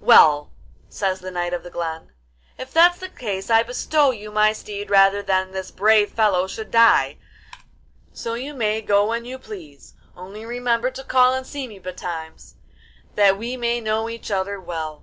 [0.00, 0.52] 'Well,'
[0.88, 2.12] says the Knight of the Glen,
[2.56, 6.70] 'if that's the case I bestow you my steed rather than this brave fellow should
[6.70, 7.16] die;
[8.12, 12.54] so you may go when you please, only remember to call and see me betimes,
[13.16, 15.02] that we may know each other well.